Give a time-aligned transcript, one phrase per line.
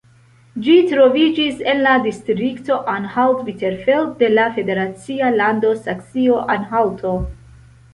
[0.67, 7.19] Ĝi troviĝis en la distrikto Anhalt-Bitterfeld de la federacia lando Saksio-Anhalto.